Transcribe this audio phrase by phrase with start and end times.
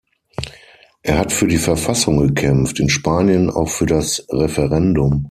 [1.03, 5.19] Er hat für die Verfassung gekämpft, in Spanien auch für das Referendum.